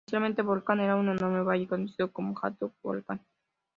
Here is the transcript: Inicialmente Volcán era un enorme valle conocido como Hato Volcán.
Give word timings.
Inicialmente 0.07 0.41
Volcán 0.41 0.79
era 0.79 0.95
un 0.95 1.09
enorme 1.09 1.43
valle 1.43 1.67
conocido 1.67 2.11
como 2.11 2.33
Hato 2.41 2.73
Volcán. 2.81 3.21